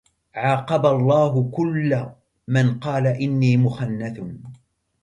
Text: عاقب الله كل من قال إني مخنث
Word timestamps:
عاقب 0.33 0.85
الله 0.85 1.51
كل 1.51 2.03
من 2.47 2.79
قال 2.79 3.07
إني 3.07 3.57
مخنث 3.57 4.19